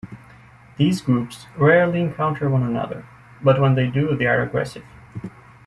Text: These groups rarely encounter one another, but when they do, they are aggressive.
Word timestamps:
These 0.77 0.99
groups 1.01 1.45
rarely 1.57 2.01
encounter 2.01 2.49
one 2.49 2.63
another, 2.63 3.05
but 3.43 3.61
when 3.61 3.75
they 3.75 3.85
do, 3.85 4.15
they 4.15 4.25
are 4.25 4.41
aggressive. 4.41 4.83